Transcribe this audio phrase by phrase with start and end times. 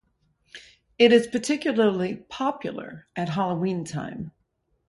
[0.97, 4.31] It is particularly popular at Halloween time.